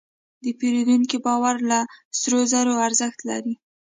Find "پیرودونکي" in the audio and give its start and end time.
0.59-1.17